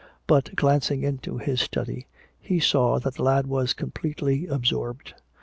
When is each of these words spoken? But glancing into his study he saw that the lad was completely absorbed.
But 0.25 0.55
glancing 0.55 1.03
into 1.03 1.37
his 1.37 1.61
study 1.61 2.07
he 2.39 2.59
saw 2.59 2.97
that 2.97 3.17
the 3.17 3.23
lad 3.23 3.45
was 3.45 3.73
completely 3.75 4.47
absorbed. 4.47 5.13